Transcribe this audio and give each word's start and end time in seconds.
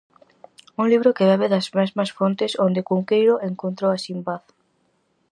Un 0.81 0.85
libro 0.91 1.15
que 1.17 1.27
bebe 1.31 1.47
das 1.53 1.67
mesmas 1.79 2.09
fontes 2.17 2.51
onde 2.65 2.85
Cunqueiro 2.89 3.35
encontrou 3.49 3.89
a 3.93 4.01
Sinbad. 4.05 4.43